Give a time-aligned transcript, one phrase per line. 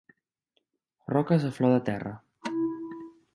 [1.15, 2.15] Roques a flor de terra.